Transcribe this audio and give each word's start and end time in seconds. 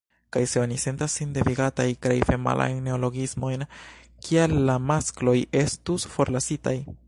Kaj 0.35 0.41
se 0.51 0.59
oni 0.59 0.77
sentas 0.83 1.17
sin 1.19 1.35
devigataj 1.35 1.85
krei 2.05 2.23
femalajn 2.31 2.81
neologismojn, 2.87 3.65
kial 4.29 4.57
la 4.71 4.79
maskloj 4.89 5.37
estus 5.65 6.11
forlasitaj? 6.17 6.77